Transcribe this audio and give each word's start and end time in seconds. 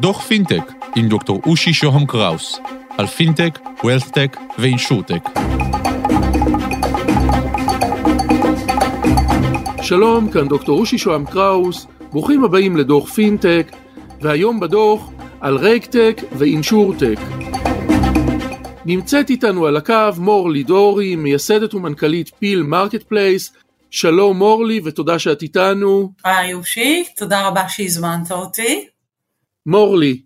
דוח 0.00 0.20
פינטק 0.22 0.72
עם 0.96 1.08
דוקטור 1.08 1.40
אושי 1.46 1.72
שוהם 1.72 2.06
קראוס 2.06 2.60
על 2.98 3.06
פינטק, 3.06 3.58
Wealthtech 3.84 4.36
ו 4.58 4.64
Insurtech. 4.64 5.28
שלום, 9.82 10.30
כאן 10.30 10.48
דוקטור 10.48 10.80
אושי 10.80 10.98
שוהם 10.98 11.26
קראוס, 11.26 11.86
ברוכים 12.12 12.44
הבאים 12.44 12.76
לדוח 12.76 13.12
פינטק, 13.12 13.72
והיום 14.20 14.60
בדוח 14.60 15.10
על 15.40 15.56
Regtech 15.56 16.20
ו 16.32 16.40
Insurtech. 16.40 17.18
נמצאת 18.86 19.30
איתנו 19.30 19.66
על 19.66 19.76
הקו 19.76 20.10
מורלי 20.18 20.62
דורי, 20.62 21.16
מייסדת 21.16 21.74
ומנכ"לית 21.74 22.30
פיל 22.38 22.62
Marketplace. 22.62 23.52
שלום 23.94 24.38
מורלי 24.38 24.80
ותודה 24.84 25.18
שאת 25.18 25.42
איתנו. 25.42 26.12
היי 26.24 26.50
אושי, 26.50 27.04
תודה 27.16 27.46
רבה 27.46 27.68
שהזמנת 27.68 28.32
אותי. 28.32 28.88
מורלי, 29.66 30.22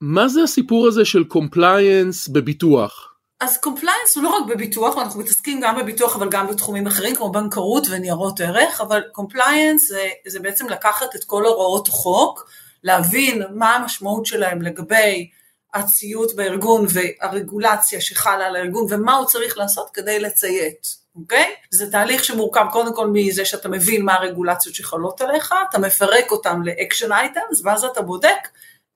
מה 0.00 0.28
זה 0.28 0.42
הסיפור 0.42 0.88
הזה 0.88 1.04
של 1.04 1.24
compliance 1.24 2.28
בביטוח? 2.28 3.14
אז 3.40 3.58
compliance 3.58 4.16
הוא 4.16 4.24
לא 4.24 4.28
רק 4.28 4.46
בביטוח, 4.48 4.98
אנחנו 4.98 5.20
מתעסקים 5.20 5.60
גם 5.62 5.76
בביטוח 5.78 6.16
אבל 6.16 6.28
גם 6.28 6.46
בתחומים 6.46 6.86
אחרים 6.86 7.16
כמו 7.16 7.32
בנקאות 7.32 7.86
וניירות 7.90 8.40
ערך, 8.40 8.80
אבל 8.80 9.02
compliance 9.12 9.88
זה, 9.88 10.08
זה 10.26 10.40
בעצם 10.40 10.68
לקחת 10.68 11.16
את 11.16 11.24
כל 11.24 11.46
הוראות 11.46 11.88
החוק, 11.88 12.50
להבין 12.84 13.42
מה 13.54 13.76
המשמעות 13.76 14.26
שלהם 14.26 14.62
לגבי 14.62 15.30
הציות 15.74 16.36
בארגון 16.36 16.86
והרגולציה 16.88 18.00
שחלה 18.00 18.46
על 18.46 18.56
הארגון 18.56 18.86
ומה 18.90 19.16
הוא 19.16 19.26
צריך 19.26 19.58
לעשות 19.58 19.90
כדי 19.92 20.20
לציית, 20.20 21.01
אוקיי? 21.16 21.54
זה 21.70 21.90
תהליך 21.90 22.24
שמורכב 22.24 22.66
קודם 22.72 22.94
כל 22.94 23.06
מזה 23.12 23.44
שאתה 23.44 23.68
מבין 23.68 24.04
מה 24.04 24.14
הרגולציות 24.14 24.74
שחלות 24.74 25.20
עליך, 25.20 25.54
אתה 25.70 25.78
מפרק 25.78 26.30
אותם 26.30 26.62
ל 26.62 26.69
action 26.69 27.12
items 27.12 27.64
ואז 27.64 27.84
אתה 27.84 28.02
בודק 28.02 28.48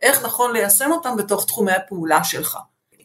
איך 0.02 0.24
נכון 0.24 0.52
ליישם 0.52 0.92
אותם 0.92 1.16
בתוך 1.16 1.46
תחומי 1.46 1.72
הפעולה 1.72 2.24
שלך. 2.24 2.58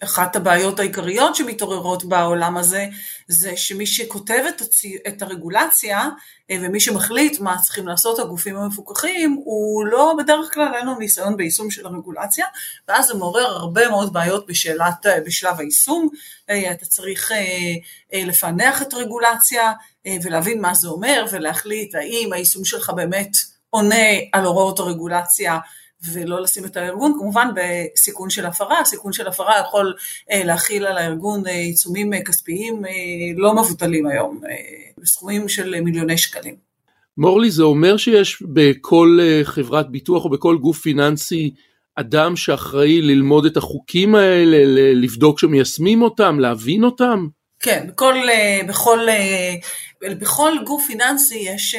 אחת 0.03 0.35
הבעיות 0.35 0.79
העיקריות 0.79 1.35
שמתעוררות 1.35 2.05
בעולם 2.05 2.57
הזה, 2.57 2.85
זה 3.27 3.57
שמי 3.57 3.85
שכותב 3.85 4.43
את, 4.49 4.61
הצי... 4.61 4.97
את 5.07 5.21
הרגולציה 5.21 6.09
אה, 6.51 6.57
ומי 6.61 6.79
שמחליט 6.79 7.39
מה 7.39 7.57
צריכים 7.61 7.87
לעשות 7.87 8.19
הגופים 8.19 8.57
המפוקחים, 8.57 9.41
הוא 9.43 9.85
לא, 9.85 10.13
בדרך 10.17 10.53
כלל 10.53 10.73
אין 10.75 10.85
לו 10.85 10.95
ניסיון 10.99 11.37
ביישום 11.37 11.71
של 11.71 11.85
הרגולציה, 11.85 12.45
ואז 12.87 13.05
זה 13.05 13.13
מעורר 13.13 13.45
הרבה 13.45 13.89
מאוד 13.89 14.13
בעיות 14.13 14.47
בשאלת, 14.47 15.05
אה, 15.05 15.19
בשלב 15.25 15.59
היישום. 15.59 16.09
אה, 16.49 16.71
אתה 16.71 16.85
צריך 16.85 17.31
לפענח 18.13 18.81
את 18.81 18.93
הרגולציה 18.93 19.71
ולהבין 20.23 20.61
מה 20.61 20.73
זה 20.73 20.87
אומר 20.87 21.25
ולהחליט 21.31 21.95
האם 21.95 22.33
היישום 22.33 22.65
שלך 22.65 22.89
באמת 22.89 23.31
עונה 23.69 24.05
על 24.33 24.45
הוראות 24.45 24.79
הרגולציה 24.79 25.59
ולא 26.13 26.41
לשים 26.41 26.65
את 26.65 26.77
הארגון, 26.77 27.13
כמובן 27.19 27.47
בסיכון 27.55 28.29
של 28.29 28.45
הפרה, 28.45 28.85
סיכון 28.85 29.13
של 29.13 29.27
הפרה 29.27 29.59
יכול 29.59 29.93
אה, 30.31 30.43
להכיל 30.43 30.85
על 30.85 30.97
הארגון 30.97 31.47
אה, 31.47 31.51
עיצומים 31.51 32.13
אה, 32.13 32.23
כספיים 32.23 32.81
לא 33.37 33.53
מבוטלים 33.53 34.07
היום, 34.07 34.41
בסכומים 34.97 35.49
של 35.49 35.81
מיליוני 35.81 36.17
שקלים. 36.17 36.55
מורלי, 37.17 37.51
זה 37.51 37.63
אומר 37.63 37.97
שיש 37.97 38.43
בכל 38.53 39.19
חברת 39.43 39.89
ביטוח 39.89 40.25
או 40.25 40.29
בכל 40.29 40.57
גוף 40.57 40.79
פיננסי 40.79 41.53
אדם 41.95 42.35
שאחראי 42.35 43.01
ללמוד 43.01 43.45
את 43.45 43.57
החוקים 43.57 44.15
האלה, 44.15 44.57
לבדוק 44.93 45.39
שמיישמים 45.39 46.01
אותם, 46.01 46.39
להבין 46.39 46.83
אותם? 46.83 47.27
כן, 47.59 47.85
בכל, 47.87 48.15
בכל, 48.67 48.99
בכל 50.01 50.51
גוף 50.65 50.85
פיננסי 50.87 51.37
יש 51.37 51.75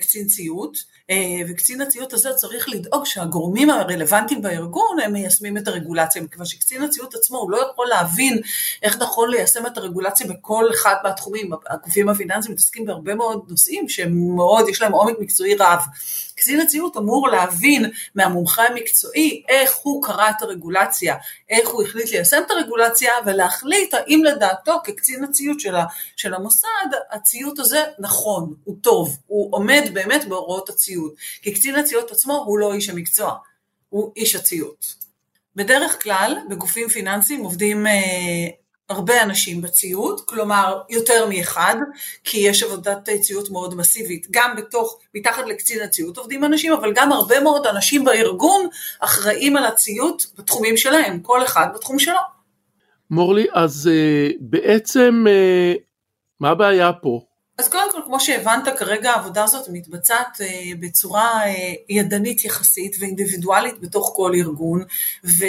קצין 0.00 0.26
ציות. 0.26 0.76
אה, 1.10 1.16
וקצין 1.48 1.80
הציות 1.80 2.12
הזה 2.12 2.34
צריך 2.34 2.68
לדאוג 2.68 3.06
שהגורמים 3.06 3.70
הרלוונטיים 3.70 4.42
בארגון 4.42 5.00
הם 5.04 5.12
מיישמים 5.12 5.58
את 5.58 5.68
הרגולציה, 5.68 6.22
מכיוון 6.22 6.46
שקצין 6.46 6.82
הציות 6.82 7.14
עצמו 7.14 7.38
הוא 7.38 7.50
לא 7.50 7.70
יכול 7.72 7.86
להבין 7.88 8.40
איך 8.82 8.98
נכון 9.02 9.30
ליישם 9.30 9.66
את 9.66 9.78
הרגולציה 9.78 10.26
בכל 10.26 10.70
אחד 10.74 10.94
מהתחומים, 11.04 11.50
הגופים 11.70 12.08
הפיננסיים 12.08 12.52
מתעסקים 12.52 12.84
בהרבה 12.86 13.14
מאוד 13.14 13.44
נושאים 13.48 13.88
שהם 13.88 14.36
מאוד, 14.36 14.68
יש 14.68 14.82
להם 14.82 14.92
עומק 14.92 15.16
מקצועי 15.20 15.54
רב. 15.54 15.80
קצין 16.36 16.60
הציות 16.60 16.96
אמור 16.96 17.28
להבין 17.28 17.90
מהמומחה 18.14 18.66
המקצועי 18.66 19.42
איך 19.48 19.74
הוא 19.82 20.02
קרא 20.02 20.30
את 20.30 20.42
הרגולציה, 20.42 21.14
איך 21.50 21.68
הוא 21.68 21.82
החליט 21.82 22.10
ליישם 22.10 22.42
את 22.46 22.50
הרגולציה 22.50 23.10
ולהחליט 23.26 23.94
האם 23.94 24.22
לדעתו 24.24 24.80
כקצין 24.84 25.24
הציות 25.24 25.60
של, 25.60 25.74
של 26.16 26.34
המוסד, 26.34 26.86
הציות 27.10 27.58
הזה 27.58 27.84
נכון, 27.98 28.54
הוא 28.64 28.76
טוב, 28.80 29.16
הוא 29.26 29.56
עומד 29.56 29.82
באמת 29.92 30.24
בהוראות 30.28 30.68
הציות. 30.68 30.95
כי 31.42 31.54
קצין 31.54 31.74
הציות 31.74 32.10
עצמו 32.10 32.44
הוא 32.46 32.58
לא 32.58 32.74
איש 32.74 32.88
המקצוע, 32.88 33.34
הוא 33.88 34.12
איש 34.16 34.34
הציות. 34.34 34.94
בדרך 35.56 36.02
כלל 36.02 36.36
בגופים 36.50 36.88
פיננסיים 36.88 37.40
עובדים 37.40 37.86
אה, 37.86 37.92
הרבה 38.88 39.22
אנשים 39.22 39.62
בציות, 39.62 40.20
כלומר 40.28 40.82
יותר 40.90 41.28
מאחד, 41.28 41.74
כי 42.24 42.38
יש 42.38 42.62
עבודת 42.62 43.08
ציות 43.20 43.50
מאוד 43.50 43.74
מסיבית, 43.74 44.26
גם 44.30 44.56
בתוך, 44.56 44.98
מתחת 45.14 45.46
לקצין 45.46 45.82
הציות 45.82 46.18
עובדים 46.18 46.44
אנשים, 46.44 46.72
אבל 46.72 46.92
גם 46.94 47.12
הרבה 47.12 47.40
מאוד 47.40 47.66
אנשים 47.66 48.04
בארגון 48.04 48.68
אחראים 49.00 49.56
על 49.56 49.64
הציות 49.64 50.26
בתחומים 50.38 50.76
שלהם, 50.76 51.20
כל 51.20 51.44
אחד 51.44 51.66
בתחום 51.74 51.98
שלו. 51.98 52.20
מורלי, 53.10 53.46
אז 53.52 53.90
uh, 53.92 54.36
בעצם 54.40 55.24
uh, 55.26 55.78
מה 56.40 56.50
הבעיה 56.50 56.92
פה? 56.92 57.25
אז 57.58 57.68
קודם 57.68 57.92
כל, 57.92 58.00
כמו 58.06 58.20
שהבנת, 58.20 58.68
כרגע 58.78 59.10
העבודה 59.10 59.44
הזאת 59.44 59.68
מתבצעת 59.68 60.40
אה, 60.40 60.46
בצורה 60.80 61.46
אה, 61.46 61.72
ידנית 61.88 62.44
יחסית 62.44 62.96
ואינדיבידואלית 63.00 63.80
בתוך 63.80 64.12
כל 64.16 64.32
ארגון, 64.34 64.84
ו, 65.24 65.44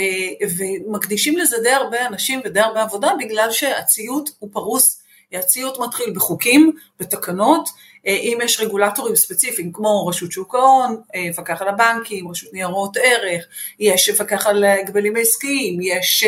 ומקדישים 0.57 1.37
לזה 1.37 1.57
די 1.63 1.71
הרבה 1.71 2.07
אנשים 2.07 2.41
ודי 2.45 2.59
הרבה 2.59 2.81
עבודה, 2.81 3.11
בגלל 3.19 3.51
שהציות 3.51 4.29
הוא 4.39 4.49
פרוס, 4.53 5.01
הציות 5.33 5.79
מתחיל 5.79 6.13
בחוקים, 6.15 6.71
בתקנות, 6.99 7.69
אה, 8.07 8.15
אם 8.15 8.37
יש 8.43 8.59
רגולטורים 8.59 9.15
ספציפיים 9.15 9.71
כמו 9.71 10.07
רשות 10.07 10.31
שוק 10.31 10.55
ההון, 10.55 11.01
מפקח 11.29 11.61
על 11.61 11.67
הבנקים, 11.67 12.27
רשות 12.27 12.53
ניירות 12.53 12.97
ערך, 12.97 13.45
יש 13.79 14.09
מפקח 14.09 14.47
על 14.47 14.63
הגבלים 14.63 15.15
העסקיים, 15.15 15.79
יש 15.81 16.25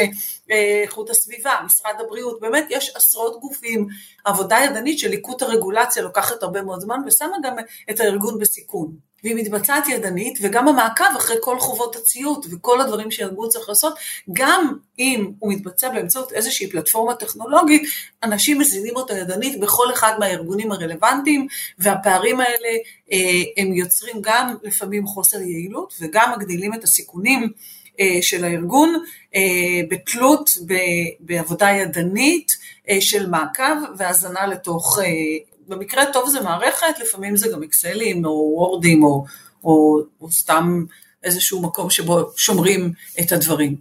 איכות 0.50 1.10
הסביבה, 1.10 1.54
משרד 1.66 1.96
הבריאות, 2.00 2.40
באמת 2.40 2.66
יש 2.70 2.92
עשרות 2.96 3.40
גופים, 3.40 3.88
עבודה 4.26 4.58
ידנית 4.66 5.00
של 5.00 5.10
ליקוט 5.10 5.42
הרגולציה 5.42 6.04
לוקחת 6.04 6.44
הרבה 6.44 6.62
מאוד 6.62 6.80
זמן 6.80 7.00
ושמה 7.06 7.36
גם 7.44 7.56
את 7.90 8.00
הארגון 8.00 8.40
בסיכון. 8.40 9.09
והיא 9.24 9.36
מתבצעת 9.36 9.88
ידנית 9.88 10.40
וגם 10.42 10.68
המעקב 10.68 11.16
אחרי 11.18 11.36
כל 11.42 11.60
חובות 11.60 11.96
הציות 11.96 12.46
וכל 12.52 12.82
הדברים 12.82 13.12
שהארגון 13.12 13.50
צריך 13.50 13.70
לעשות, 13.70 13.94
גם 14.34 14.74
אם 15.00 15.32
הוא 15.40 15.54
מתבצע 15.54 15.90
באמצעות 15.90 16.32
איזושהי 16.32 16.70
פלטפורמה 16.70 17.16
טכנולוגית, 17.16 17.82
אנשים 18.24 18.60
מזינים 18.60 18.96
אותו 18.96 19.14
ידנית 19.14 19.60
בכל 19.60 19.94
אחד 19.94 20.14
מהארגונים 20.20 20.72
הרלוונטיים, 20.72 21.48
והפערים 21.80 22.40
האלה 22.40 22.70
אה, 23.12 23.44
הם 23.58 23.74
יוצרים 23.74 24.16
גם 24.22 24.56
לפעמים 24.64 25.06
חוסר 25.06 25.42
יעילות 25.42 25.94
וגם 26.02 26.32
מגדילים 26.38 26.74
את 26.74 26.84
הסיכונים 26.84 27.52
אה, 28.00 28.18
של 28.22 28.44
הארגון 28.44 29.04
אה, 29.36 29.42
בתלות 29.90 30.50
בעבודה 31.20 31.70
ידנית 31.70 32.52
אה, 32.90 33.02
של 33.02 33.30
מעקב 33.30 33.64
והזנה 33.98 34.48
לתוך, 34.48 35.00
במקרה 35.70 36.04
טוב 36.14 36.30
זה 36.30 36.42
מערכת, 36.42 37.00
לפעמים 37.02 37.38
זה 37.38 37.50
גם 37.54 37.64
אקסלים 37.64 38.26
או 38.26 38.54
וורדים 38.58 39.04
או, 39.04 39.26
או, 39.64 40.00
או 40.22 40.32
סתם 40.32 40.86
איזשהו 41.24 41.62
מקום 41.62 41.90
שבו 41.90 42.32
שומרים 42.36 42.92
את 43.22 43.32
הדברים. 43.32 43.76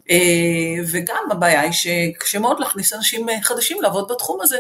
וגם 0.93 1.25
הבעיה 1.31 1.61
היא 1.61 1.73
שקשה 1.73 2.39
מאוד 2.39 2.61
להכניס 2.61 2.93
אנשים 2.93 3.27
חדשים 3.43 3.83
לעבוד 3.83 4.09
בתחום 4.13 4.41
הזה. 4.41 4.59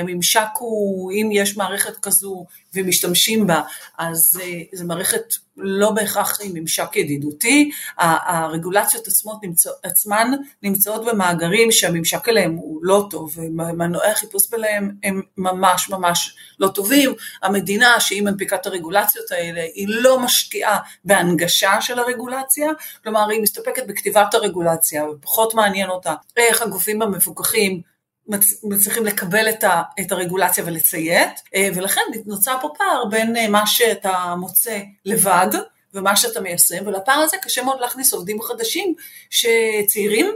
הממשק 0.00 0.48
הוא, 0.58 1.12
אם 1.12 1.30
יש 1.32 1.56
מערכת 1.56 1.96
כזו 1.96 2.44
ומשתמשים 2.74 3.46
בה, 3.46 3.62
אז 3.98 4.40
זו 4.72 4.84
מערכת 4.84 5.34
לא 5.58 5.90
בהכרח 5.90 6.38
עם 6.42 6.52
ממשק 6.54 6.96
ידידותי, 6.96 7.70
הרגולציות 7.98 9.06
עצמות 9.06 9.38
נמצא, 9.42 9.70
עצמן 9.82 10.30
נמצאות 10.62 11.04
במאגרים 11.04 11.72
שהממשק 11.72 12.28
אליהם 12.28 12.54
הוא 12.54 12.80
לא 12.82 13.06
טוב, 13.10 13.34
ומנועי 13.36 14.10
החיפוש 14.10 14.50
בהם 14.50 14.90
הם 15.04 15.22
ממש 15.36 15.90
ממש 15.90 16.36
לא 16.60 16.68
טובים, 16.68 17.14
המדינה 17.42 18.00
שהיא 18.00 18.22
מנפיקה 18.22 18.56
את 18.56 18.66
הרגולציות 18.66 19.30
האלה, 19.30 19.60
היא 19.74 19.86
לא 19.88 20.20
משקיעה 20.20 20.78
בהנגשה 21.04 21.80
של 21.80 21.98
הרגולציה, 21.98 22.68
כלומר 23.02 23.28
היא 23.28 23.42
מסתפקת 23.42 23.86
בכתיבת 23.86 24.34
הרגולציה, 24.34 25.04
ופחות 25.10 25.54
מעניין 25.54 25.90
אותה 25.90 26.14
איך 26.36 26.62
הגופים 26.62 27.02
המפוקחים 27.02 27.97
מצליחים 28.62 29.04
לקבל 29.06 29.48
את, 29.48 29.64
ה, 29.64 29.82
את 30.00 30.12
הרגולציה 30.12 30.64
ולציית, 30.66 31.40
אה, 31.54 31.68
ולכן 31.74 32.00
נוצר 32.26 32.56
פה 32.60 32.68
פער 32.78 33.04
בין 33.10 33.36
אה, 33.36 33.48
מה 33.48 33.66
שאתה 33.66 34.34
מוצא 34.38 34.78
לבד 35.04 35.48
ומה 35.94 36.16
שאתה 36.16 36.40
מיישם, 36.40 36.86
ולפער 36.86 37.18
הזה 37.18 37.36
קשה 37.42 37.62
מאוד 37.62 37.80
להכניס 37.80 38.12
עובדים 38.12 38.42
חדשים 38.42 38.94
שצעירים, 39.30 40.32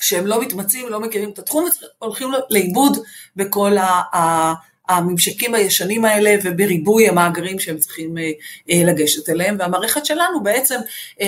שהם 0.00 0.26
לא 0.26 0.40
מתמצאים, 0.40 0.88
לא 0.88 1.00
מכירים 1.00 1.30
את 1.30 1.38
התחום, 1.38 1.68
הולכים 1.98 2.28
לאיבוד 2.50 2.98
בכל 3.36 3.76
הממשקים 4.88 5.54
הישנים 5.54 6.04
האלה 6.04 6.34
ובריבוי 6.42 7.08
המאגרים 7.08 7.58
שהם 7.58 7.78
צריכים 7.78 8.14
לגשת 8.68 9.28
אליהם, 9.28 9.56
והמערכת 9.58 10.06
שלנו 10.06 10.42
בעצם 10.42 10.78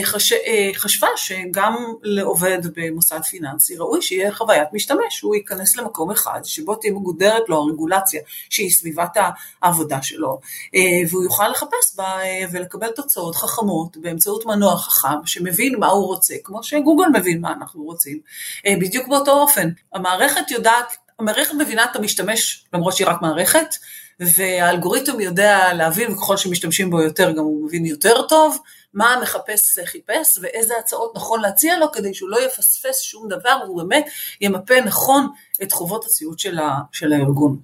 חש... 0.02 0.32
חשבה 0.74 1.08
שגם 1.16 1.76
לעובד 2.02 2.58
במוסד 2.74 3.20
פיננסי 3.30 3.76
ראוי 3.76 4.02
שיהיה 4.02 4.32
חוויית 4.32 4.68
משתמש, 4.72 5.20
הוא 5.22 5.34
ייכנס 5.34 5.76
למקום 5.76 6.10
אחד 6.10 6.40
שבו 6.44 6.74
תהיה 6.74 6.92
מגודרת 6.92 7.48
לו 7.48 7.56
הרגולציה 7.56 8.20
שהיא 8.50 8.70
סביבת 8.70 9.16
העבודה 9.62 10.02
שלו, 10.02 10.40
והוא 11.10 11.24
יוכל 11.24 11.48
לחפש 11.48 11.96
בה 11.96 12.18
ולקבל 12.52 12.90
תוצאות 12.90 13.36
חכמות 13.36 13.96
באמצעות 13.96 14.46
מנוע 14.46 14.76
חכם 14.76 15.26
שמבין 15.26 15.76
מה 15.78 15.86
הוא 15.86 16.06
רוצה, 16.06 16.34
כמו 16.44 16.62
שגוגל 16.62 17.04
מבין 17.14 17.40
מה 17.40 17.52
אנחנו 17.52 17.82
רוצים, 17.82 18.18
בדיוק 18.80 19.08
באותו 19.08 19.32
אופן. 19.32 19.68
המערכת 19.94 20.50
יודעת, 20.50 20.96
המערכת 21.20 21.54
מבינה 21.54 21.84
את 21.84 21.96
המשתמש 21.96 22.64
למרות 22.72 22.96
שהיא 22.96 23.08
רק 23.08 23.22
מערכת, 23.22 23.74
והאלגוריתם 24.20 25.20
יודע 25.20 25.74
להבין, 25.74 26.12
וככל 26.12 26.36
שמשתמשים 26.36 26.90
בו 26.90 27.02
יותר 27.02 27.30
גם 27.30 27.44
הוא 27.44 27.66
מבין 27.66 27.86
יותר 27.86 28.22
טוב, 28.28 28.58
מה 28.94 29.14
המחפש 29.14 29.78
חיפש 29.84 30.38
ואיזה 30.42 30.74
הצעות 30.80 31.12
נכון 31.16 31.40
להציע 31.40 31.78
לו 31.78 31.92
כדי 31.92 32.14
שהוא 32.14 32.30
לא 32.30 32.44
יפספס 32.46 33.00
שום 33.00 33.28
דבר 33.28 33.58
והוא 33.64 33.82
באמת 33.82 34.04
ימפה 34.40 34.80
נכון 34.80 35.26
את 35.62 35.72
חובות 35.72 36.04
הסיעוד 36.04 36.38
של, 36.38 36.58
ה, 36.58 36.74
של 36.92 37.12
הארגון. 37.12 37.58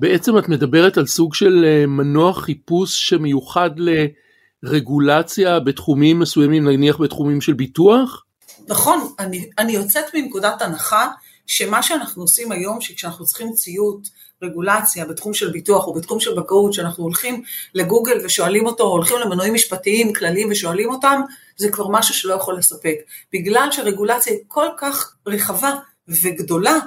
בעצם 0.00 0.38
את 0.38 0.48
מדברת 0.48 0.98
על 0.98 1.06
סוג 1.06 1.34
של 1.34 1.64
אה, 1.64 1.86
מנוע 1.86 2.34
חיפוש 2.34 3.08
שמיוחד 3.08 3.70
לרגולציה 4.62 5.60
בתחומים 5.60 6.18
מסוימים, 6.18 6.68
נניח 6.68 7.00
בתחומים 7.00 7.40
של 7.40 7.52
ביטוח? 7.52 8.24
נכון, 8.68 9.12
אני, 9.18 9.50
אני 9.58 9.72
יוצאת 9.72 10.04
מנקודת 10.14 10.62
הנחה 10.62 11.08
שמה 11.46 11.82
שאנחנו 11.82 12.22
עושים 12.22 12.52
היום, 12.52 12.80
שכשאנחנו 12.80 13.24
צריכים 13.24 13.52
ציות, 13.52 14.08
רגולציה 14.42 15.04
בתחום 15.04 15.34
של 15.34 15.50
ביטוח 15.50 15.86
או 15.86 15.94
בתחום 15.94 16.20
של 16.20 16.34
בנקאות, 16.34 16.72
שאנחנו 16.72 17.04
הולכים 17.04 17.42
לגוגל 17.74 18.24
ושואלים 18.24 18.66
אותו, 18.66 18.84
או 18.84 18.88
הולכים 18.88 19.16
למנועים 19.18 19.54
משפטיים 19.54 20.12
כלליים 20.12 20.48
ושואלים 20.50 20.90
אותם, 20.90 21.20
זה 21.56 21.70
כבר 21.70 21.88
משהו 21.88 22.14
שלא 22.14 22.34
יכול 22.34 22.58
לספק. 22.58 22.94
בגלל 23.32 23.68
שרגולציה 23.70 24.32
היא 24.32 24.40
כל 24.48 24.66
כך 24.78 25.14
רחבה 25.26 25.74
וגדולה, 26.08 26.78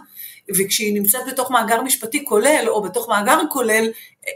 וכשהיא 0.49 0.93
נמצאת 0.93 1.21
בתוך 1.27 1.51
מאגר 1.51 1.81
משפטי 1.81 2.25
כולל, 2.25 2.65
או 2.67 2.81
בתוך 2.81 3.09
מאגר 3.09 3.39
כולל, 3.51 3.87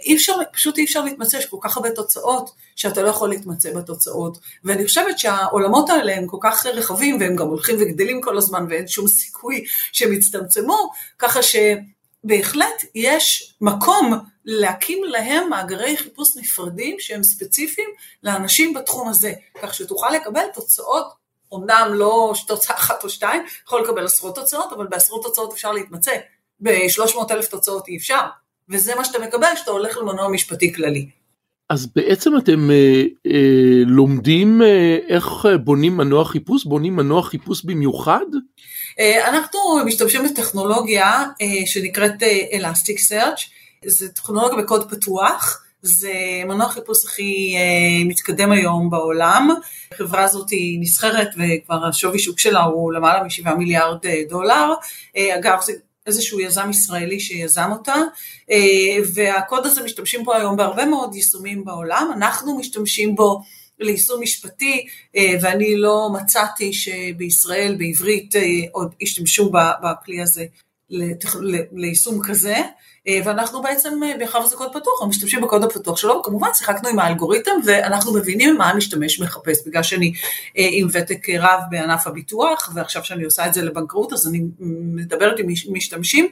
אי 0.06 0.16
אפשר, 0.16 0.34
פשוט 0.54 0.78
אי 0.78 0.86
אפשר 0.86 1.04
להתמצא, 1.04 1.38
יש 1.38 1.46
כל 1.46 1.58
כך 1.62 1.78
הרבה 1.78 1.92
תוצאות, 1.92 2.50
שאתה 2.76 3.02
לא 3.02 3.08
יכול 3.08 3.30
להתמצא 3.30 3.74
בתוצאות. 3.74 4.38
ואני 4.64 4.86
חושבת 4.86 5.20
שהעולמות 5.20 5.90
האלה 5.90 6.16
הם 6.16 6.28
כל 6.28 6.38
כך 6.42 6.66
רחבים, 6.66 7.18
והם 7.20 7.36
גם 7.36 7.48
הולכים 7.48 7.76
וגדלים 7.80 8.22
כל 8.22 8.38
הזמן, 8.38 8.66
ואין 8.70 8.88
שום 8.88 9.08
סיכוי 9.08 9.66
שהם 9.92 10.14
יצטמצמו, 10.14 10.92
ככה 11.20 11.40
שבהחלט 11.44 12.86
יש 12.96 13.54
מקום 13.62 14.14
להקים 14.46 15.04
להם 15.04 15.50
מאגרי 15.50 15.98
חיפוש 15.98 16.38
נפרדים 16.38 16.96
שהם 17.00 17.24
ספציפיים 17.24 17.90
לאנשים 18.24 18.74
בתחום 18.74 19.08
הזה, 19.08 19.34
כך 19.62 19.74
שתוכל 19.74 20.10
לקבל 20.16 20.46
תוצאות 20.54 21.20
אמנם 21.56 21.92
לא 21.94 22.34
תוצאה 22.48 22.76
אחת 22.76 23.04
או 23.04 23.10
שתיים, 23.10 23.44
יכול 23.66 23.82
לקבל 23.82 24.06
עשרות 24.06 24.36
תוצאות, 24.36 24.74
אבל 24.74 24.88
בעשרות 24.88 25.24
תוצאות 25.24 25.54
אפשר 25.54 25.72
להתמצא. 25.72 26.12
ב-300 26.60 27.32
אלף 27.32 27.48
תוצאות 27.48 27.88
אי 27.88 27.98
אפשר. 27.98 28.22
וזה 28.70 28.96
מה 28.96 29.06
שאתה 29.06 29.20
מקבל 29.20 29.48
כשאתה 29.56 29.72
הולך 29.72 29.98
למנוע 29.98 30.30
משפטי 30.30 30.74
כללי. 30.74 31.10
אז 31.70 31.88
בעצם 31.96 32.38
אתם 32.38 32.72
אה, 32.72 33.04
אה, 33.28 33.84
לומדים 33.86 34.62
אה, 34.62 34.98
איך 35.08 35.46
בונים 35.64 35.98
מנוע 35.98 36.26
חיפוש? 36.26 36.66
בונים 36.66 36.96
מנוע 36.96 37.24
חיפוש 37.24 37.66
במיוחד? 37.66 38.26
אה, 39.00 39.30
אנחנו 39.30 39.60
משתמשים 39.86 40.24
בטכנולוגיה 40.24 41.24
אה, 41.42 41.66
שנקראת 41.66 42.24
אה, 42.24 42.60
Elastic 42.60 43.12
Search, 43.12 43.42
זו 43.86 44.06
טכנולוגיה 44.16 44.64
בקוד 44.64 44.92
פתוח. 44.92 45.64
זה 45.82 46.14
מנוע 46.46 46.70
חיפוש 46.70 47.06
הכי 47.06 47.56
אה, 47.58 48.06
מתקדם 48.06 48.52
היום 48.52 48.90
בעולם. 48.90 49.50
החברה 49.92 50.24
הזאת 50.24 50.50
היא 50.50 50.80
נסחרת 50.82 51.30
וכבר 51.38 51.86
השווי 51.86 52.20
שוק 52.20 52.40
שלה 52.40 52.64
הוא 52.64 52.94
למעלה 52.94 53.24
מ-7 53.24 53.54
מיליארד 53.54 54.06
אה, 54.06 54.22
דולר. 54.30 54.74
אה, 55.18 55.36
אגב, 55.36 55.58
זה 55.62 55.74
איזשהו 56.08 56.40
יזם 56.40 56.70
ישראלי 56.70 57.20
שיזם 57.20 57.70
אותה, 57.72 57.96
והקוד 59.14 59.66
הזה 59.66 59.84
משתמשים 59.84 60.24
בו 60.24 60.34
היום 60.34 60.58
בהרבה 60.58 60.86
מאוד 60.86 61.16
יישומים 61.16 61.66
בעולם. 61.66 62.12
אנחנו 62.16 62.58
משתמשים 62.58 63.16
בו 63.16 63.42
ליישום 63.80 64.22
משפטי, 64.22 64.86
ואני 65.42 65.76
לא 65.76 66.10
מצאתי 66.14 66.74
שבישראל, 66.74 67.76
בעברית, 67.78 68.34
עוד 68.72 68.96
השתמשו 69.02 69.52
בכלי 69.84 70.22
הזה 70.22 70.46
ליישום 71.72 72.22
כזה. 72.24 72.56
אה, 73.08 73.20
ואנחנו 73.26 73.62
בעצם, 73.62 74.00
מאחר 74.20 74.40
וזה 74.40 74.56
קוד 74.56 74.70
פתוח, 74.70 74.94
אנחנו 74.94 75.08
משתמשים 75.08 75.42
בקוד 75.42 75.64
הפתוח 75.64 75.98
שלו, 75.98 76.16
וכמובן 76.20 76.48
שיחקנו 76.54 76.90
עם 76.90 77.00
האלגוריתם 77.00 77.52
ואנחנו 77.66 78.14
מבינים 78.14 78.58
מה 78.58 78.70
המשתמש 78.70 79.20
מחפש, 79.20 79.68
בגלל 79.68 79.84
שאני 79.84 80.14
אה, 80.58 80.68
עם 80.72 80.88
ותק 80.92 81.30
רב 81.30 81.60
בענף 81.70 82.08
הביטוח, 82.08 82.72
ועכשיו 82.74 83.04
שאני 83.04 83.24
עושה 83.24 83.48
את 83.48 83.54
זה 83.54 83.62
לבנקאות, 83.62 84.14
אז 84.14 84.28
אני 84.28 84.42
מדברת 84.94 85.40
עם 85.40 85.46
משתמשים, 85.72 86.28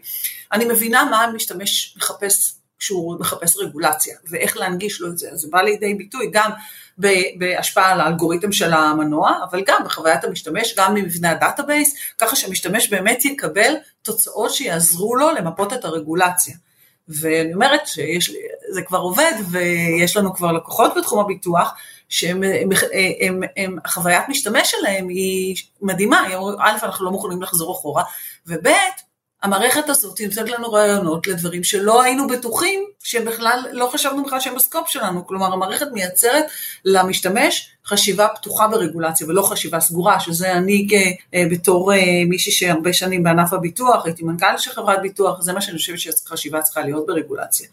אני 0.54 0.65
מבינה 0.65 1.06
מה 1.12 1.24
המשתמש 1.24 1.95
מחפש 1.98 2.56
כשהוא 2.79 3.19
מחפש 3.19 3.57
רגולציה, 3.57 4.15
ואיך 4.29 4.57
להנגיש 4.57 5.01
לו 5.01 5.07
את 5.07 5.18
זה. 5.18 5.29
אז 5.31 5.39
זה 5.39 5.47
בא 5.51 5.62
לידי 5.62 5.94
ביטוי 5.94 6.29
גם 6.31 6.51
בהשפעה 7.38 7.91
על 7.91 8.01
האלגוריתם 8.01 8.51
של 8.51 8.74
המנוע, 8.74 9.39
אבל 9.50 9.63
גם 9.68 9.81
בחוויית 9.85 10.24
המשתמש, 10.24 10.74
גם 10.77 10.94
ממבנה 10.94 11.31
ה 11.31 11.38
database, 11.38 11.95
ככה 12.18 12.35
שהמשתמש 12.35 12.89
באמת 12.89 13.25
יקבל 13.25 13.74
תוצאות 14.01 14.53
שיעזרו 14.53 15.15
לו 15.15 15.31
למפות 15.31 15.74
את 15.74 15.85
הרגולציה. 15.85 16.56
ואני 17.09 17.53
אומרת 17.53 17.88
שזה 17.88 18.81
כבר 18.85 18.97
עובד, 18.97 19.33
ויש 19.51 20.18
לנו 20.18 20.33
כבר 20.33 20.51
לקוחות 20.51 20.91
בתחום 20.97 21.19
הביטוח, 21.19 21.74
שהם, 22.09 22.44
הם, 22.44 22.69
הם, 23.21 23.41
הם, 23.57 23.77
החוויית 23.85 24.29
משתמש 24.29 24.71
שלהם 24.71 25.07
היא 25.07 25.56
מדהימה, 25.81 26.27
א', 26.59 26.77
אנחנו 26.83 27.06
לא 27.06 27.12
מוכנים 27.12 27.41
לחזור 27.41 27.71
אחורה, 27.71 28.03
וב', 28.47 28.68
המערכת 29.48 29.90
הזאת 29.90 30.22
נותנת 30.22 30.50
לנו 30.50 30.72
רעיונות 30.72 31.28
לדברים 31.28 31.64
שלא 31.64 32.04
היינו 32.04 32.28
בטוחים 32.28 32.84
שבכלל, 33.04 33.60
לא 33.72 33.90
חשבנו 33.94 34.24
בכלל 34.24 34.40
שהם 34.40 34.56
ב 34.56 34.61
scope 34.61 34.89
שלנו, 34.90 35.28
כלומר 35.28 35.54
המערכת 35.54 35.88
מייצרת 35.92 36.46
למשתמש 36.86 37.70
חשיבה 37.86 38.28
פתוחה 38.28 38.68
ברגולציה 38.68 39.28
ולא 39.28 39.42
חשיבה 39.42 39.80
סגורה, 39.80 40.20
שזה 40.20 40.54
אני 40.54 40.88
אה, 41.34 41.44
בתור 41.52 41.94
אה, 41.94 41.98
מישהי 42.30 42.52
שהרבה 42.52 42.94
שנים 42.94 43.24
בענף 43.24 43.54
הביטוח, 43.54 44.06
הייתי 44.06 44.24
מנכ"ל 44.24 44.58
של 44.58 44.72
חברת 44.72 45.02
ביטוח, 45.02 45.42
זה 45.42 45.54
מה 45.54 45.62
שאני 45.62 45.78
חושבת 45.78 46.00
שחשיבה 46.00 46.62
צריכה 46.62 46.82
להיות 46.82 47.06
ברגולציה, 47.08 47.68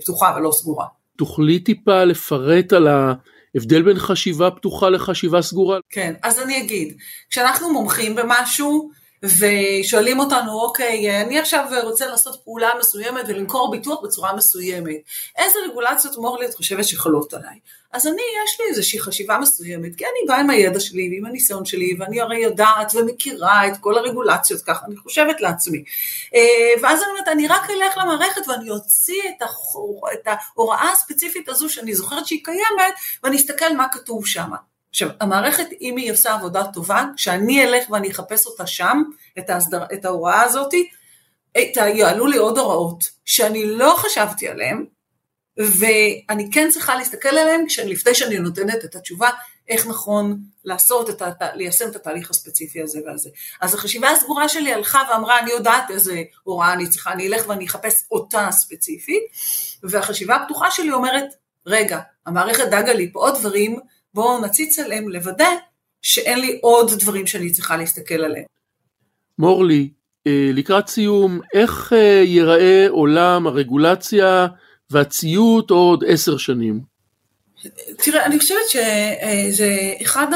פתוחה 0.00 0.34
ולא 0.36 0.50
סגורה. 0.52 0.86
תוכלי 1.16 1.58
טיפה 1.58 2.04
לפרט 2.04 2.72
על 2.72 2.88
ה... 2.88 3.12
הבדל 3.56 3.82
בין 3.82 3.98
חשיבה 3.98 4.50
פתוחה 4.50 4.90
לחשיבה 4.90 5.42
סגורה? 5.42 5.78
כן, 5.90 6.14
אז 6.22 6.38
אני 6.38 6.62
אגיד, 6.62 6.96
כשאנחנו 7.30 7.72
מומחים 7.72 8.14
במשהו, 8.14 8.90
ושואלים 9.24 10.18
אותנו, 10.18 10.60
אוקיי, 10.60 11.22
אני 11.22 11.38
עכשיו 11.38 11.66
רוצה 11.82 12.06
לעשות 12.06 12.40
פעולה 12.44 12.70
מסוימת 12.78 13.24
ולמכור 13.28 13.70
ביטוח 13.70 14.00
בצורה 14.02 14.36
מסוימת. 14.36 14.96
איזה 15.38 15.58
רגולציות 15.70 16.16
מורלי 16.16 16.46
את 16.46 16.54
חושבת 16.54 16.84
שחלות 16.84 17.34
עליי? 17.34 17.58
אז 17.92 18.06
אני, 18.06 18.22
יש 18.44 18.60
לי 18.60 18.66
איזושהי 18.66 19.00
חשיבה 19.00 19.38
מסוימת, 19.38 19.96
כי 19.96 20.04
אני 20.04 20.28
באה 20.28 20.40
עם 20.40 20.50
הידע 20.50 20.80
שלי 20.80 21.10
ועם 21.12 21.26
הניסיון 21.26 21.64
שלי, 21.64 21.96
ואני 21.98 22.20
הרי 22.20 22.38
יודעת 22.38 22.92
ומכירה 22.94 23.68
את 23.68 23.72
כל 23.80 23.98
הרגולציות, 23.98 24.62
ככה 24.62 24.86
אני 24.86 24.96
חושבת 24.96 25.40
לעצמי. 25.40 25.84
אה, 26.34 26.82
ואז 26.82 27.02
אני 27.02 27.10
אומרת, 27.10 27.28
אני 27.28 27.48
רק 27.48 27.70
אלך 27.70 27.98
למערכת 27.98 28.48
ואני 28.48 28.70
אוציא 28.70 29.22
את, 29.28 29.42
החור, 29.42 30.06
את 30.12 30.26
ההוראה 30.26 30.92
הספציפית 30.92 31.48
הזו 31.48 31.68
שאני 31.68 31.94
זוכרת 31.94 32.26
שהיא 32.26 32.44
קיימת, 32.44 32.94
ואני 33.22 33.36
אסתכל 33.36 33.76
מה 33.76 33.86
כתוב 33.92 34.26
שם. 34.26 34.50
עכשיו, 34.94 35.08
המערכת, 35.20 35.66
אם 35.80 35.96
היא 35.96 36.12
עושה 36.12 36.34
עבודה 36.34 36.64
טובה, 36.72 37.04
כשאני 37.16 37.64
אלך 37.64 37.90
ואני 37.90 38.10
אחפש 38.10 38.46
אותה 38.46 38.66
שם, 38.66 39.02
את, 39.38 39.50
ההסדר, 39.50 39.84
את 39.92 40.04
ההוראה 40.04 40.42
הזאת, 40.42 40.74
יעלו 41.76 42.26
לי 42.26 42.36
עוד 42.36 42.58
הוראות 42.58 43.04
שאני 43.24 43.66
לא 43.66 43.94
חשבתי 43.98 44.48
עליהן, 44.48 44.84
ואני 45.56 46.50
כן 46.52 46.68
צריכה 46.70 46.96
להסתכל 46.96 47.28
עליהן 47.28 47.64
לפני 47.84 48.14
שאני 48.14 48.38
נותנת 48.38 48.84
את 48.84 48.94
התשובה, 48.94 49.30
איך 49.68 49.86
נכון 49.86 50.38
לעשות, 50.64 51.10
את 51.10 51.22
הת... 51.22 51.42
ליישם 51.54 51.88
את 51.88 51.96
התהליך 51.96 52.30
הספציפי 52.30 52.82
הזה 52.82 53.00
והזה. 53.06 53.30
אז 53.60 53.74
החשיבה 53.74 54.10
הסגורה 54.10 54.48
שלי 54.48 54.72
הלכה 54.72 55.02
ואמרה, 55.10 55.40
אני 55.40 55.50
יודעת 55.50 55.90
איזה 55.90 56.22
הוראה 56.42 56.72
אני 56.72 56.88
צריכה, 56.88 57.12
אני 57.12 57.26
אלך 57.26 57.48
ואני 57.48 57.66
אחפש 57.66 58.04
אותה 58.10 58.48
ספציפית, 58.50 59.22
והחשיבה 59.82 60.36
הפתוחה 60.36 60.70
שלי 60.70 60.92
אומרת, 60.92 61.26
רגע, 61.66 62.00
המערכת 62.26 62.64
דגה 62.66 62.92
לי 62.92 63.12
פה 63.12 63.18
עוד 63.20 63.38
דברים, 63.40 63.80
בואו 64.14 64.40
נציץ 64.40 64.78
עליהם 64.78 65.08
לוודא 65.08 65.48
שאין 66.02 66.40
לי 66.40 66.58
עוד 66.62 66.92
דברים 66.98 67.26
שאני 67.26 67.50
צריכה 67.50 67.76
להסתכל 67.76 68.14
עליהם. 68.14 68.44
מורלי, 69.38 69.88
אה, 70.26 70.50
לקראת 70.54 70.88
סיום, 70.88 71.40
איך 71.54 71.92
אה, 71.92 72.22
ייראה 72.24 72.86
עולם 72.88 73.46
הרגולציה 73.46 74.46
והציות 74.90 75.70
עוד 75.70 76.04
עשר 76.08 76.36
שנים? 76.36 76.80
תראה, 77.96 78.26
אני 78.26 78.38
חושבת 78.38 78.68
שזה 78.68 79.94
אחד 80.02 80.26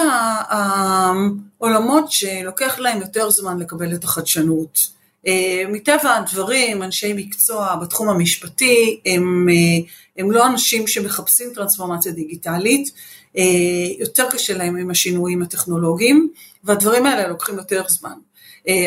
העולמות 1.59 2.13
שלוקח 2.13 2.79
להם 2.79 3.01
יותר 3.01 3.31
זמן 3.31 3.59
לקבל 3.59 3.95
את 3.95 4.05
החדשנות. 4.05 4.99
מטבע 5.69 6.17
הדברים, 6.17 6.83
אנשי 6.83 7.13
מקצוע 7.13 7.77
בתחום 7.77 8.09
המשפטי 8.09 9.01
הם, 9.07 9.47
הם 10.19 10.31
לא 10.31 10.47
אנשים 10.47 10.87
שמחפשים 10.87 11.49
טרנספורמציה 11.55 12.13
דיגיטלית, 12.13 12.93
יותר 13.99 14.31
קשה 14.31 14.57
להם 14.57 14.77
עם 14.77 14.91
השינויים 14.91 15.43
הטכנולוגיים, 15.43 16.29
והדברים 16.65 17.07
האלה 17.07 17.29
לוקחים 17.29 17.57
יותר 17.57 17.83
זמן. 17.89 18.15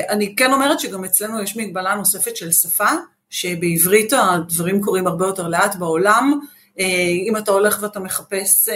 אני 0.10 0.36
כן 0.36 0.54
אומרת 0.54 0.80
שגם 0.80 1.06
אצלנו 1.06 1.44
יש 1.44 1.58
מגבלה 1.58 1.96
נוספת 1.96 2.38
של 2.38 2.52
שפה, 2.52 2.90
שבעברית 3.30 4.14
הדברים 4.14 4.82
קורים 4.82 5.08
הרבה 5.08 5.26
יותר 5.26 5.48
לאט 5.48 5.76
בעולם, 5.76 6.40
אה, 6.80 6.86
אם 7.28 7.38
אתה 7.38 7.52
הולך 7.52 7.80
ואתה 7.82 8.00
מחפש, 8.00 8.70
אה, 8.70 8.76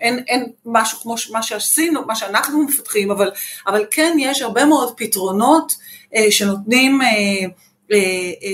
אין, 0.00 0.24
אין 0.28 0.46
משהו 0.64 0.98
כמו 1.00 1.14
מה 1.30 1.42
שעשינו, 1.42 2.06
מה 2.06 2.16
שאנחנו 2.16 2.62
מפתחים, 2.62 3.10
אבל, 3.10 3.30
אבל 3.66 3.84
כן 3.90 4.16
יש 4.20 4.42
הרבה 4.42 4.64
מאוד 4.64 4.94
פתרונות 4.96 5.76
אה, 6.14 6.30
שנותנים 6.30 7.00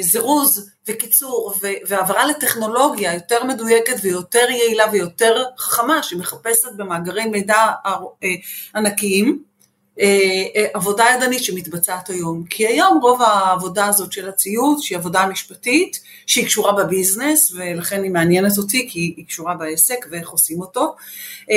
זירוז 0.00 0.70
וקיצור 0.88 1.54
והעברה 1.87 2.26
לטכנולוגיה 2.26 3.14
יותר 3.14 3.44
מדויקת 3.44 3.96
ויותר 4.02 4.50
יעילה 4.50 4.84
ויותר 4.92 5.44
חכמה 5.58 6.02
שמחפשת 6.02 6.72
במאגרי 6.76 7.26
מידע 7.26 7.66
ענקיים. 8.75 9.50
אה, 10.00 10.42
אה, 10.57 10.66
עבודה 10.75 11.04
ידנית 11.16 11.45
שמתבצעת 11.45 12.11
היום. 12.11 12.45
כי 12.50 12.66
היום 12.66 12.99
רוב 13.02 13.23
העבודה 13.23 13.87
הזאת 13.87 14.12
של 14.12 14.28
הציוד, 14.28 14.78
שהיא 14.80 14.99
עבודה 14.99 15.26
משפטית, 15.26 16.00
שהיא 16.26 16.47
קשורה 16.47 16.73
בביזנס, 16.73 17.52
ולכן 17.57 18.02
היא 18.02 18.11
מעניינת 18.11 18.59
אותי, 18.59 18.88
כי 18.90 19.14
היא 19.16 19.26
קשורה 19.26 19.54
בעסק 19.54 20.07
ואיך 20.11 20.28
עושים 20.28 20.61
אותו. 20.61 20.95
אה, 21.50 21.57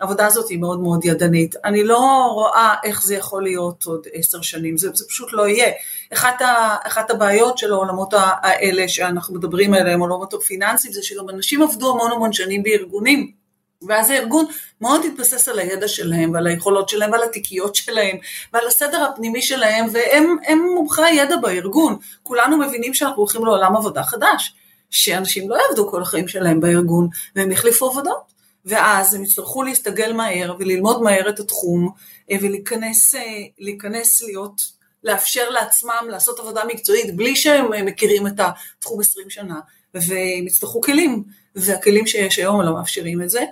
העבודה 0.00 0.26
הזאת 0.26 0.48
היא 0.48 0.58
מאוד 0.58 0.80
מאוד 0.80 1.04
ידנית. 1.04 1.54
אני 1.64 1.84
לא 1.84 2.30
רואה 2.34 2.74
איך 2.84 3.02
זה 3.02 3.16
יכול 3.16 3.42
להיות 3.42 3.84
עוד 3.84 4.06
עשר 4.12 4.42
שנים, 4.42 4.76
זה, 4.76 4.88
זה 4.94 5.04
פשוט 5.08 5.32
לא 5.32 5.48
יהיה. 5.48 5.72
אחת, 6.12 6.42
ה, 6.42 6.76
אחת 6.84 7.10
הבעיות 7.10 7.58
של 7.58 7.72
העולמות 7.72 8.14
האלה 8.16 8.88
שאנחנו 8.88 9.34
מדברים 9.34 9.74
עליהם, 9.74 10.00
עולמות 10.00 10.34
הפיננסיים, 10.34 10.92
זה 10.92 11.02
שגם 11.02 11.30
אנשים 11.30 11.62
עבדו 11.62 11.90
המון 11.90 12.12
המון 12.12 12.32
שנים 12.32 12.62
בארגונים. 12.62 13.45
ואז 13.82 14.10
הארגון 14.10 14.46
מאוד 14.80 15.04
התבסס 15.04 15.48
על 15.48 15.58
הידע 15.58 15.88
שלהם 15.88 16.32
ועל 16.34 16.46
היכולות 16.46 16.88
שלהם 16.88 17.12
ועל 17.12 17.22
התיקיות 17.22 17.74
שלהם 17.74 18.16
ועל 18.52 18.66
הסדר 18.66 19.04
הפנימי 19.04 19.42
שלהם 19.42 19.86
והם 19.92 20.58
מומחי 20.74 21.02
הידע 21.04 21.36
בארגון. 21.36 21.96
כולנו 22.22 22.58
מבינים 22.58 22.94
שאנחנו 22.94 23.16
הולכים 23.16 23.44
לעולם 23.44 23.76
עבודה 23.76 24.02
חדש, 24.02 24.54
שאנשים 24.90 25.50
לא 25.50 25.56
יעבדו 25.56 25.90
כל 25.90 26.02
החיים 26.02 26.28
שלהם 26.28 26.60
בארגון 26.60 27.08
והם 27.36 27.52
יחליפו 27.52 27.86
עבודות. 27.86 28.36
ואז 28.66 29.14
הם 29.14 29.24
יצטרכו 29.24 29.62
להסתגל 29.62 30.12
מהר 30.12 30.54
וללמוד 30.58 31.02
מהר 31.02 31.28
את 31.28 31.40
התחום 31.40 31.90
אה, 32.30 32.36
ולהיכנס 32.40 33.14
להיכנס 33.58 34.22
להיות, 34.22 34.60
לאפשר 35.04 35.50
לעצמם 35.50 36.06
לעשות 36.10 36.38
עבודה 36.38 36.64
מקצועית 36.64 37.16
בלי 37.16 37.36
שהם 37.36 37.72
אה, 37.72 37.82
מכירים 37.82 38.26
את 38.26 38.40
התחום 38.78 39.00
20 39.00 39.30
שנה 39.30 39.60
והם 39.94 40.46
יצטרכו 40.46 40.80
כלים 40.80 41.22
והכלים 41.54 42.06
שיש 42.06 42.38
היום 42.38 42.60
לא 42.60 42.74
מאפשרים 42.74 43.22
את 43.22 43.30
זה. 43.30 43.44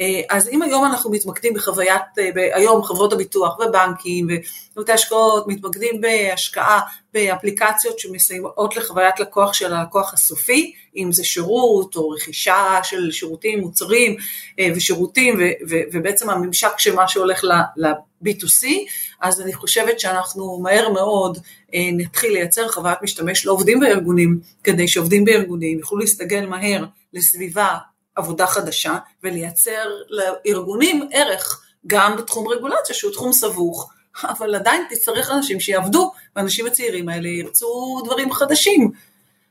אה, 0.00 0.20
אז 0.30 0.48
אם 0.48 0.62
היום 0.62 0.84
אנחנו 0.84 1.10
מתמקדים 1.10 1.54
בחוויית, 1.54 2.02
אה, 2.18 2.56
היום 2.56 2.82
חברות 2.82 3.12
הביטוח 3.12 3.58
ובנקים 3.58 4.26
ובתי 4.76 4.92
השקעות 4.92 5.48
מתמקדים 5.48 6.00
בהשקעה 6.00 6.80
באפליקציות 7.14 7.98
שמסייעות 7.98 8.76
לחוויית 8.76 9.20
לקוח 9.20 9.52
של 9.52 9.74
הלקוח 9.74 10.14
הסופי, 10.14 10.72
אם 10.96 11.12
זה 11.12 11.24
שירות 11.24 11.96
או 11.96 12.10
רכישה 12.10 12.78
של 12.82 13.10
שירותים, 13.10 13.60
מוצרים 13.60 14.16
אה, 14.58 14.68
ושירותים 14.76 15.40
ובעצם 15.92 16.30
הממשק 16.30 16.78
של 16.78 16.94
מה 16.94 17.08
שהולך 17.08 17.44
ל-B2C, 17.76 18.66
אז 19.20 19.40
אני 19.40 19.52
חושבת 19.52 20.00
שאנחנו 20.00 20.58
מהר 20.62 20.88
מאוד 20.88 21.38
נתחיל 21.72 22.32
לייצר 22.32 22.68
חוויית 22.68 22.98
משתמש 23.02 23.46
לעובדים 23.46 23.80
בארגונים, 23.80 24.40
כדי 24.64 24.88
שעובדים 24.88 25.24
בארגונים 25.24 25.78
יוכלו 25.78 25.98
להסתגל 25.98 26.46
מהר 26.46 26.84
לסביבה 27.12 27.76
עבודה 28.16 28.46
חדשה 28.46 28.98
ולייצר 29.22 29.90
לארגונים 30.08 31.08
ערך 31.12 31.62
גם 31.86 32.16
בתחום 32.16 32.48
רגולציה 32.48 32.94
שהוא 32.94 33.12
תחום 33.12 33.32
סבוך, 33.32 33.92
אבל 34.24 34.54
עדיין 34.54 34.82
תצטרך 34.90 35.30
אנשים 35.30 35.60
שיעבדו, 35.60 36.12
והאנשים 36.36 36.66
הצעירים 36.66 37.08
האלה 37.08 37.28
ירצו 37.28 38.02
דברים 38.04 38.32
חדשים. 38.32 38.90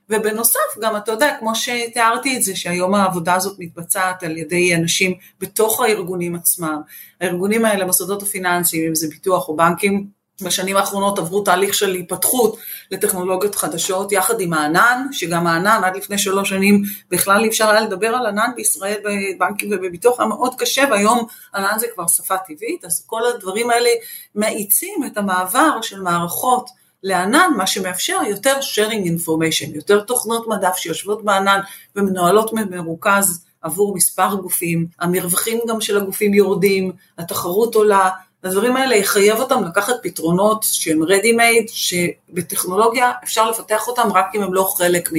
ובנוסף 0.10 0.60
גם 0.82 0.98
אתה 0.98 1.12
יודע, 1.12 1.36
כמו 1.40 1.56
שתיארתי 1.56 2.38
את 2.38 2.44
זה, 2.44 2.56
שהיום 2.56 2.96
העבודה 2.96 3.36
הזאת 3.36 3.56
מתבצעת 3.60 4.24
על 4.24 4.38
ידי 4.38 4.76
אנשים 4.76 5.14
בתוך 5.40 5.82
הארגונים 5.82 6.36
עצמם. 6.36 6.82
הארגונים 7.22 7.66
האלה, 7.66 7.84
המוסדות 7.84 8.24
הפיננסיים, 8.24 8.88
אם 8.88 8.96
זה 8.96 9.08
ביטוח 9.08 9.50
או 9.50 9.56
בנקים, 9.56 10.08
בשנים 10.42 10.78
האחרונות 10.78 11.20
עברו 11.20 11.42
תהליך 11.42 11.74
של 11.74 11.94
היפתחות 11.94 12.58
לטכנולוגיות 12.92 13.56
חדשות 13.56 14.12
יחד 14.12 14.42
עם 14.42 14.54
הענן, 14.54 15.08
שגם 15.12 15.48
הענן 15.48 15.82
עד 15.84 15.96
לפני 15.96 16.18
שלוש 16.18 16.50
שנים 16.50 16.84
בכלל 17.10 17.42
אי 17.44 17.48
אפשר 17.48 17.70
היה 17.70 17.82
לדבר 17.82 18.08
על 18.08 18.26
ענן 18.26 18.52
בישראל 18.56 18.98
בבנקים 19.04 19.70
ובביטוח 19.72 20.20
היה 20.20 20.30
מאוד 20.30 20.56
קשה 20.58 20.84
והיום 20.92 21.28
ענן 21.56 21.80
זה 21.80 21.88
כבר 21.94 22.08
שפה 22.08 22.38
טבעית, 22.38 22.86
אז 22.86 23.04
כל 23.06 23.22
הדברים 23.26 23.70
האלה 23.70 23.90
מאיצים 24.36 25.04
את 25.06 25.18
המעבר 25.18 25.82
של 25.82 26.02
מערכות 26.02 26.70
לענן, 27.04 27.50
מה 27.58 27.68
שמאפשר 27.68 28.18
יותר 28.30 28.58
sharing 28.60 29.06
information, 29.06 29.76
יותר 29.76 30.00
תוכנות 30.00 30.48
מדף 30.48 30.76
שיושבות 30.76 31.26
בענן 31.26 31.60
ומנוהלות 31.96 32.52
במרוכז 32.54 33.46
עבור 33.62 33.96
מספר 33.96 34.36
גופים, 34.36 34.88
המרווחים 35.00 35.60
גם 35.68 35.82
של 35.82 35.98
הגופים 35.98 36.34
יורדים, 36.34 36.92
התחרות 37.18 37.76
עולה, 37.76 38.10
הדברים 38.44 38.76
האלה 38.76 38.96
יחייב 38.96 39.40
אותם 39.40 39.64
לקחת 39.64 39.94
פתרונות 40.04 40.66
שהם 40.72 41.04
ready 41.04 41.38
made, 41.38 41.72
שבטכנולוגיה 41.72 43.12
אפשר 43.24 43.50
לפתח 43.50 43.88
אותם 43.88 44.08
רק 44.14 44.26
אם 44.36 44.44
הם 44.44 44.54
לא 44.54 44.68
חלק 44.78 45.10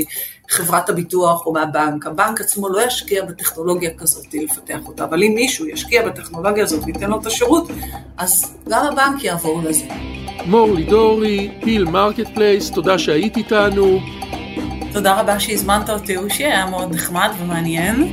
מחברת 0.50 0.88
הביטוח 0.88 1.46
או 1.46 1.52
מהבנק. 1.52 2.06
הבנק 2.06 2.40
עצמו 2.40 2.68
לא 2.68 2.86
ישקיע 2.86 3.24
בטכנולוגיה 3.24 3.90
כזאת 3.98 4.34
לפתח 4.34 4.78
אותה, 4.86 5.04
אבל 5.04 5.22
אם 5.22 5.32
מישהו 5.34 5.66
ישקיע 5.66 6.08
בטכנולוגיה 6.08 6.64
הזאת 6.64 6.84
וייתן 6.84 7.10
לו 7.10 7.20
את 7.20 7.26
השירות, 7.26 7.70
אז 8.18 8.56
גם 8.68 8.86
הבנק 8.86 9.24
יעבור 9.24 9.62
לזה. 9.64 9.84
מורלי 10.46 10.74
דורי, 10.74 11.50
פיל 11.64 11.84
Marketplace, 11.84 12.70
תודה 12.70 12.98
שהיית 12.98 13.36
איתנו. 13.36 14.00
תודה 14.92 15.20
רבה 15.20 15.40
שהזמנת 15.40 15.90
אותי, 15.90 16.16
אושי, 16.16 16.44
היה 16.44 16.66
מאוד 16.66 16.94
נחמד 16.94 17.30
ומעניין. 17.40 18.12